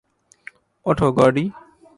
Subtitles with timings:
[0.85, 1.45] ওঠো, গর্ডি।